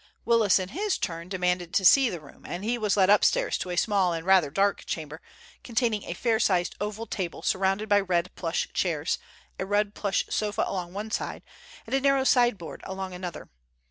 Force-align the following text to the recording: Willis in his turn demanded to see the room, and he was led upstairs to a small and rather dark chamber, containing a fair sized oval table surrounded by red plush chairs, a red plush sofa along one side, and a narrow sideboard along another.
Willis 0.25 0.57
in 0.57 0.69
his 0.69 0.97
turn 0.97 1.29
demanded 1.29 1.75
to 1.75 1.85
see 1.85 2.09
the 2.09 2.19
room, 2.19 2.43
and 2.43 2.63
he 2.63 2.75
was 2.79 2.97
led 2.97 3.11
upstairs 3.11 3.55
to 3.59 3.69
a 3.69 3.75
small 3.75 4.13
and 4.13 4.25
rather 4.25 4.49
dark 4.49 4.83
chamber, 4.87 5.21
containing 5.63 6.05
a 6.05 6.15
fair 6.15 6.39
sized 6.39 6.75
oval 6.81 7.05
table 7.05 7.43
surrounded 7.43 7.87
by 7.87 7.99
red 7.99 8.31
plush 8.35 8.67
chairs, 8.73 9.19
a 9.59 9.65
red 9.67 9.93
plush 9.93 10.25
sofa 10.27 10.63
along 10.65 10.91
one 10.93 11.11
side, 11.11 11.43
and 11.85 11.93
a 11.93 12.01
narrow 12.01 12.23
sideboard 12.23 12.81
along 12.83 13.13
another. 13.13 13.51